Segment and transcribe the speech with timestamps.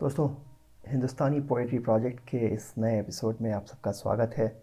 [0.00, 0.28] दोस्तों,
[0.88, 4.62] हिंदुस्तानी poetry project के इस नए एपिसोड में आप सबका स्वागत है।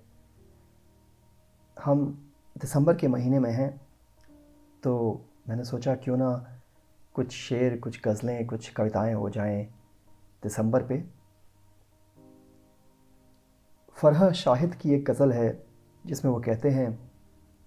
[1.78, 3.82] हम दिसंबर के महीने में हैं
[4.84, 6.60] तो मैंने सोचा क्यों ना
[7.14, 9.66] कुछ शेर, कुछ गज़लें, कुछ कविताएँ हो जाएँ
[10.44, 11.04] दिसंबर पे।
[13.92, 15.66] फरह शाहिद की एक गज़ल है,
[16.06, 17.12] जिसमें वो कहते हैं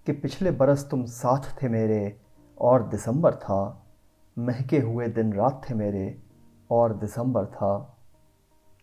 [0.06, 2.20] कि पिछले बरस तुम साथ थे मेरे
[2.60, 3.86] और दिसंबर था,
[4.38, 6.27] महके हुए दिन रात थे मेरे।
[6.70, 7.96] और दिसंबर था।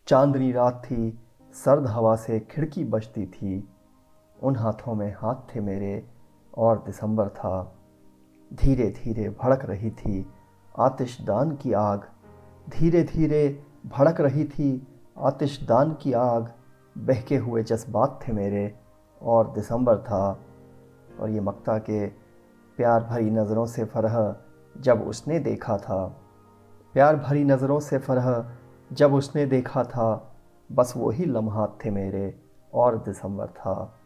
[0.08, 1.20] चांदनी रात थी,
[1.54, 3.70] सर्द हवा से खिड़की बजती थी।
[4.44, 6.08] उन हाथों में हाथ थे मेरे
[6.58, 7.76] और दिसंबर था।
[8.54, 10.30] धीरे धीरे भड़क रही थी
[10.80, 12.10] आतिशदान की आग।
[12.70, 14.88] धीरे धीरे भड़क रही थी
[15.20, 16.54] आतिशदान की आग।
[16.98, 18.80] बहके हुए जज्बात थे मेरे
[19.22, 20.40] और दिसंबर था।
[21.20, 22.08] और ये मक्ता के
[22.78, 24.36] प्यार भरी नज़रों से फरह
[24.78, 26.22] जब उसने देखा था।
[26.96, 28.52] प्यार भरी नज़रों से फरह,
[28.94, 30.36] जब उसने देखा था,
[30.72, 32.42] बस वही लम्हात थे मेरे
[32.74, 34.00] और दिसंबर था।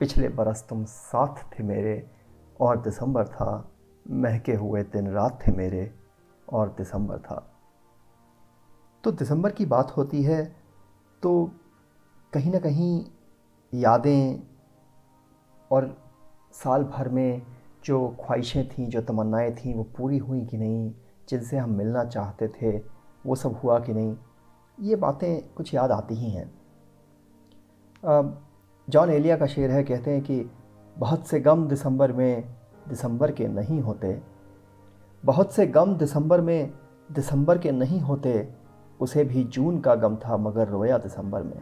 [0.00, 2.10] पिछले बरस तुम साथ थे मेरे
[2.60, 3.72] और दिसंबर था।
[4.10, 5.94] महके हुए दिन रात थे मेरे
[6.52, 7.50] और दिसंबर था।
[9.04, 10.44] तो दिसंबर की बात होती है
[11.22, 11.50] तो
[12.32, 13.04] कहीं ना कहीं
[13.74, 14.40] यादें
[15.70, 15.96] और
[16.52, 17.42] साल भर में
[17.84, 20.94] जो ख्वाहिशें थीं, जो तमन्नाएँ थीं, वो पूरी हुई कि नहीं?
[21.28, 22.78] जिनसे हम मिलना चाहते थे,
[23.26, 24.16] वो सब हुआ कि नहीं?
[24.80, 26.50] ये बातें कुछ याद आती ही हैं।
[28.88, 30.50] जॉन एलिया का शेर है, कहते हैं कि
[30.98, 32.54] बहुत से गम दिसंबर में
[32.88, 34.22] दिसंबर के नहीं होते।
[35.24, 36.72] बहुत से गम दिसंबर में
[37.12, 38.48] दिसंबर के नहीं होते,
[39.00, 41.60] उसे भी जून का गम था, मगर रोया दिसंबर में।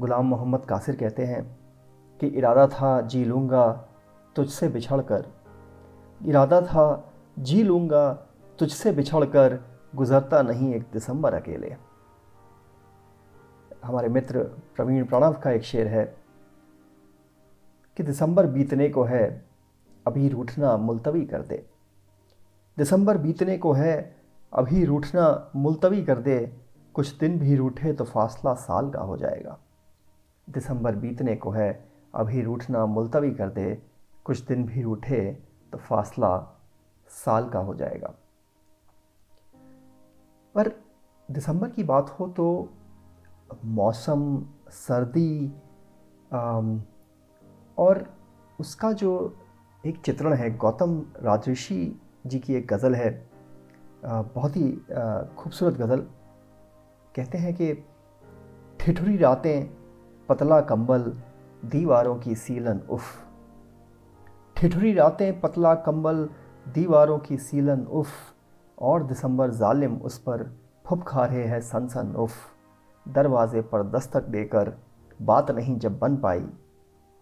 [0.00, 1.58] गुलाम मोहम्मद कासिर कहते हैं
[2.20, 3.88] कि इरादा था, जी लूँगा
[4.36, 5.26] तुझसे बिछड़ कर
[6.26, 7.05] इरादा था
[7.36, 8.12] जी लूँगा,
[8.58, 9.58] तुझसे बिछड़ कर
[9.94, 11.74] गुजरता नहीं एक दिसंबर अकेले।
[13.84, 14.42] हमारे मित्र
[14.76, 16.04] प्रवीण प्रणव का एक शेर है
[17.96, 19.44] कि दिसंबर बीतने को है,
[20.06, 21.66] अभी रूठना मुलतवी कर दे।
[22.76, 24.16] दिसंबर बीतने को है,
[24.52, 26.56] अभी रूठना मुलतवी कर दे।
[26.94, 29.58] कुछ दिन भी रूठे तो फासला साल का हो जाएगा।
[30.48, 33.82] दिसंबर बीतने को है, अभी रूठना मुलतवी कर दे।
[34.24, 35.32] कुछ दिन भी रूठे
[35.72, 36.52] तो फासला
[37.10, 38.14] साल का हो जाएगा।
[40.54, 40.70] पर
[41.28, 42.46] दिसंबर की बात हो तो
[43.64, 45.46] मौसम, सर्दी
[47.78, 48.04] और
[48.58, 49.12] उसका जो
[49.84, 53.10] एक चित्रण है, गौतम राजऋषि जी की एक गज़ल है
[54.04, 54.70] बहुत ही
[55.36, 56.00] खूबसूरत गज़ल।
[57.14, 57.72] कहते हैं कि
[58.80, 59.68] ठिठुरी रातें,
[60.28, 61.02] पतला कंबल,
[61.64, 63.14] दीवारों की सीलन, उफ़।
[64.56, 66.28] ठिठुरी रातें, पतला कंबल
[66.66, 68.12] दीवारों की सीलन उफ़,
[68.78, 70.42] और दिसंबर जालिम उस पर
[70.86, 72.34] फुप खा रहे हैं सन सन उफ़।
[73.06, 74.72] दरवाज़े पर दस्तक देकर
[75.20, 76.46] बात नहीं जब बन पाई।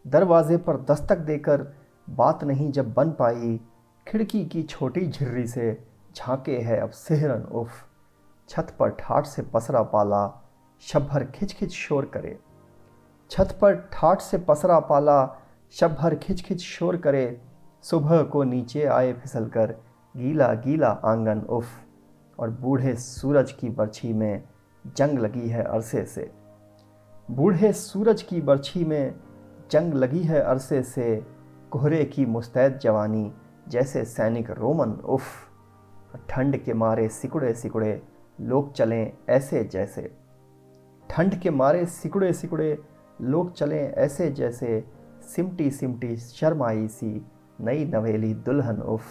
[0.04, 1.66] दरवाज़े पर दस्तक देकर
[2.08, 3.60] बात नहीं जब बन पाई।
[4.06, 7.84] खिड़की की छोटी झिर्री से झांके है अब सेहरन उफ़।
[8.48, 10.40] छत पर ठाठ से पसरा पाला,
[10.82, 12.38] शब भर खिच खिच शोर करे।
[13.30, 15.36] छत पर ठाठ से पसरा पाला,
[15.70, 17.40] शब भर खिच खिच शोर करे।
[17.84, 19.74] सुबह को नीचे आए फिसल कर
[20.16, 21.66] गीला गीला आँगन, उफ,
[22.38, 24.42] और बूढ़े सूरज की बर्छी में
[24.96, 26.30] जंग लगी है अरसे से।
[27.30, 29.14] बूढ़े सूरज की बर्छी में
[29.70, 31.26] जंग लगी है अरसे से,
[31.70, 33.32] कोहरे की मुस्तैद जवानी
[33.68, 35.22] जैसे सैनिक रोमन, उफ
[36.28, 38.02] ठंड के मारे सिकुड़े सिकुड़े
[38.40, 40.16] लोग चलें ऐसे जैसे।
[41.10, 42.78] ठंड के मारे सिकुड़े सिकुड़े
[43.20, 44.84] लोग चलें ऐसे जैसे,
[45.22, 47.26] सिमटी सिमटी शर्माई सी
[47.60, 49.02] नई नवेली दुल्हन उफ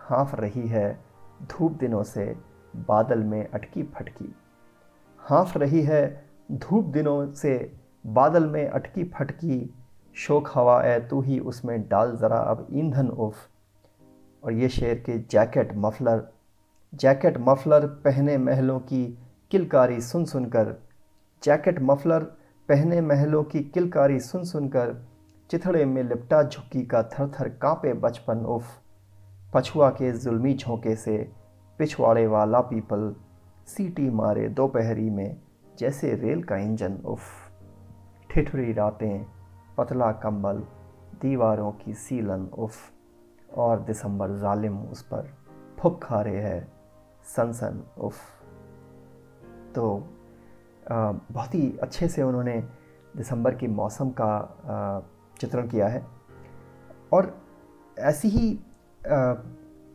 [0.00, 1.00] हाँफ रही है
[1.42, 2.36] धूप दिनों से
[2.76, 4.34] बादल में अटकी फटकी।
[5.20, 7.72] हाँफ रही है धूप दिनों से
[8.06, 9.74] बादल में अटकी फटकी।
[10.14, 13.36] शोक हवा है तू ही उसमें डाल ज़रा अब ईंधन उफ।
[14.44, 16.28] और ये शेर के जैकेट मफलर
[16.94, 19.18] जैकेट मफलर पहने महलों की
[19.50, 20.74] किलकारी सुन सुनकर।
[21.42, 22.20] जैकेट मफलर
[22.68, 25.11] पहने महलों की किलकारी सुन सुनकर
[25.52, 28.64] चिथड़े में लिपटा झुक्की का थर थर कांपे बचपन उफ।
[29.54, 31.16] पछुआ के जुल्मी झोंके से
[31.78, 33.14] पिछवाड़े वाला पीपल
[33.66, 35.36] सीटी मारे दोपहरी में
[35.78, 37.20] जैसे रेल का इंजन उफ।
[38.30, 39.26] ठिठुरी रातें
[39.78, 40.64] पतला कंबल
[41.22, 42.74] दीवारों की सीलन उफ।
[43.58, 45.32] और दिसंबर जालिम उस पर
[45.78, 46.72] फुक खा रहे हैं
[47.36, 48.16] सनसन उफ।
[49.74, 50.08] तो
[50.90, 52.60] बहुत ही अच्छे से उन्होंने
[53.16, 54.34] दिसंबर के मौसम का
[54.64, 56.04] आ, चित्रण किया है।
[57.12, 57.34] और
[57.96, 59.34] ऐसी ही आ,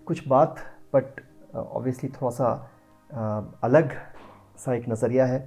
[0.08, 0.56] कुछ बात
[0.94, 1.22] बट
[1.56, 2.48] ऑब्वियसली थोड़ा सा
[3.12, 3.94] आ, अलग
[4.58, 5.40] सा एक नज़रिया है।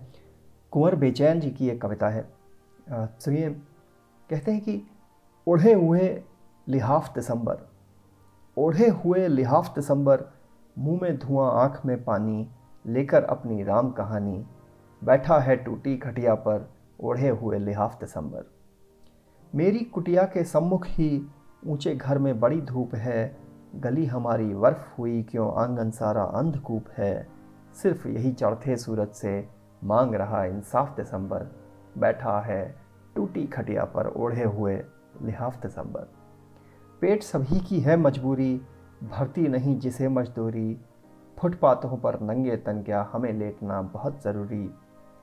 [0.73, 2.29] कुंवर बेचैन जी की एक कविता है।
[2.93, 3.51] सुनिए
[4.31, 4.83] कहते हैं कि
[5.47, 6.23] ओढ़े हुए
[6.69, 7.69] लिहाफ दिसंबर
[8.57, 10.25] ओढ़े हुए लिहाफ दिसंबर
[10.77, 12.49] मुँह में धुआँ आँख में पानी
[12.87, 14.45] लेकर अपनी राम कहानी
[15.03, 16.69] बैठा है टूटी खटिया पर
[17.01, 18.45] ओढ़े हुए लिहाफ दिसंबर।
[19.55, 21.27] मेरी कुटिया के सम्मुख ही
[21.67, 23.37] ऊँचे घर में बड़ी धूप है।
[23.77, 27.29] गली हमारी बर्फ़ हुई, क्यों आँगन सारा अंधकूप है?
[27.83, 29.49] सिर्फ़ यही चढ़ते सूरज से
[29.85, 31.47] मांग रहा इंसाफ दिसंबर।
[31.99, 32.77] बैठा है
[33.17, 34.85] टूटी खटिया पर ओढ़े हुए
[35.23, 36.09] लिहाफ दिसंबर।
[37.01, 38.63] पेट सभी की है मजबूरी,
[39.05, 40.81] भरती नहीं जिसे मजदूरी।
[41.39, 44.75] फुटपाथों पर नंगे तन क्या हमें लेटना बहुत ज़रूरी।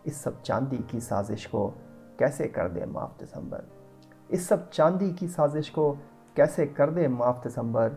[0.05, 1.67] इस सब चांदी की साजिश को
[2.19, 3.76] कैसे कर दे माफ़ दिसंबर?
[4.31, 5.91] इस सब चांदी की साजिश को
[6.35, 7.89] कैसे कर दे माफ़ दिसंबर?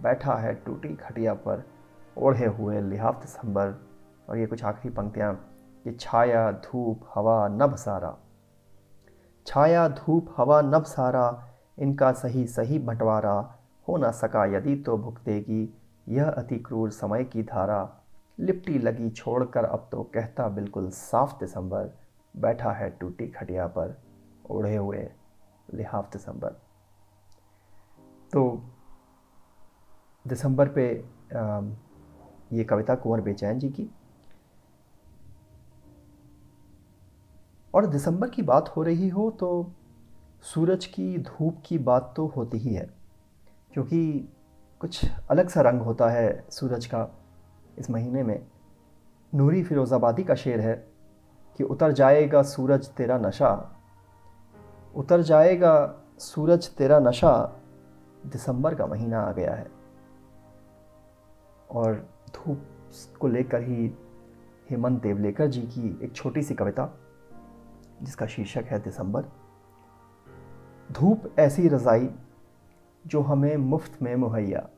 [0.00, 1.62] बैठा है टूटी खटिया पर,
[2.18, 3.74] ओढ़े हुए लिहाफ दिसंबर।
[4.28, 5.34] और ये कुछ आखिरी पंक्तियाँ
[5.84, 8.16] कि छाया धूप हवा नभ सारा।
[9.46, 11.48] छाया धूप हवा नभ सारा,
[11.78, 15.78] इनका सही सही बंटवारा। हो ना सका यदि तो भुगतेगी
[16.08, 18.04] यह अति क्रूर समय की धारा।
[18.40, 21.90] लिपटी लगी छोड़कर अब तो कहता बिल्कुल साफ़ दिसंबर।
[22.36, 23.96] बैठा है टूटी खटिया पर,
[24.50, 25.08] ओढ़े हुए
[25.68, 26.50] लिहाफ दिसंबर।
[28.32, 28.42] तो
[30.24, 30.88] दिसंबर पे
[32.52, 33.88] ये कविता कुंवर बेचैन जी की।
[37.74, 39.48] और दिसंबर की बात हो रही हो तो
[40.44, 42.88] सूरज की धूप की बात तो होती ही है,
[43.72, 44.28] क्योंकि
[44.80, 47.08] कुछ अलग सा रंग होता है सूरज का
[47.78, 48.46] इस महीने में।
[49.32, 50.74] नूरी फिरोज़ाबादी का शेर है
[51.58, 53.50] कि उतर जाएगा सूरज तेरा नशा
[54.96, 57.32] उतर जाएगा सूरज तेरा नशा।
[58.26, 59.66] दिसंबर का महीना आ गया है।
[61.70, 61.94] और
[62.34, 62.62] धूप
[63.20, 63.90] को लेकर ही
[64.70, 66.88] हेमंत देवलेकर जी की एक छोटी सी कविता,
[68.02, 69.24] जिसका शीर्षक है दिसंबर।
[70.90, 72.08] धूप ऐसी रज़ाई
[73.04, 74.68] जो हमें मुफ़्त में मुहैया।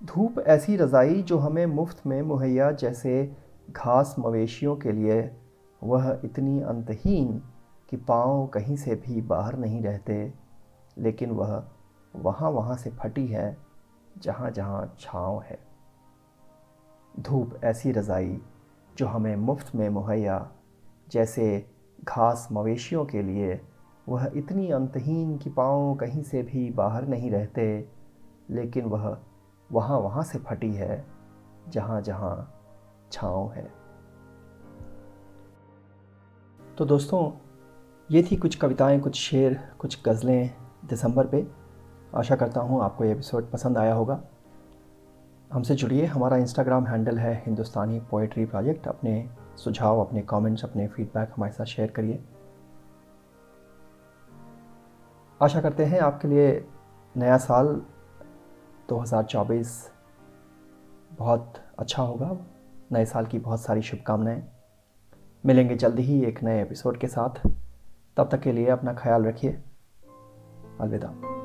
[0.00, 3.36] धूप ऐसी रज़ाई जो हमें मुफ़्त में मुहैया, जैसे
[3.70, 5.20] घास मवेशियों के लिए
[5.82, 7.40] वह इतनी अंतहीन
[7.88, 10.32] कि पाँव कहीं से भी बाहर नहीं रहते,
[10.98, 11.64] लेकिन वह
[12.16, 13.56] वहाँ वहाँ से फटी है,
[14.18, 15.58] जहाँ जहाँ छाँव है।
[17.20, 18.40] धूप ऐसी रज़ाई
[18.96, 20.50] जो हमें मुफ़्त में मुहैया,
[21.10, 21.66] जैसे
[22.04, 23.60] घास मवेशियों के लिए,
[24.08, 27.88] वह इतनी अंतहीन कि पाँव कहीं से भी बाहर नहीं रहते,
[28.50, 29.18] लेकिन वह
[29.72, 31.04] वहाँ वहाँ से फटी है,
[31.68, 32.54] जहाँ जहाँ
[33.12, 33.70] छाँव है।
[36.78, 37.47] तो दोस्तों
[38.10, 40.50] ये थी कुछ कविताएँ, कुछ शेर, कुछ गज़लें
[40.84, 41.48] दिसंबर पे।
[42.14, 44.22] आशा करता हूँ आपको ये एपिसोड पसंद आया होगा।
[45.52, 51.28] हमसे जुड़िए। हमारा इंस्टाग्राम हैंडल है हिंदुस्तानी पोइट्री प्रोजेक्ट अपने सुझाव, अपने कमेंट्स अपने फीडबैक
[51.36, 52.24] हमारे साथ शेयर करिए।
[55.42, 56.68] आशा करते हैं आपके लिए
[57.16, 57.82] नया साल
[58.88, 59.92] 2024
[61.12, 62.36] बहुत अच्छा होगा।
[62.92, 64.48] नए साल की बहुत सारी शुभकामनाएँ।
[65.46, 67.57] मिलेंगे जल्दी ही एक नए एपिसोड के साथ।
[68.18, 69.52] तब तक के लिए अपना ख्याल रखिए।
[70.80, 71.37] अलविदा।